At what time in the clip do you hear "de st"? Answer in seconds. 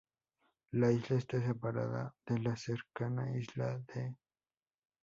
3.77-4.15